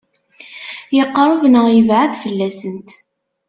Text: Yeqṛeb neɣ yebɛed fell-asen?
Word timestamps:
Yeqṛeb 0.97 1.41
neɣ 1.47 1.65
yebɛed 1.75 2.11
fell-asen? 2.21 2.79